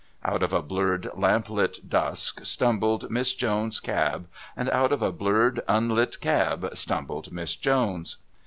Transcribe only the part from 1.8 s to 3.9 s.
dusk stumbled Miss Jones's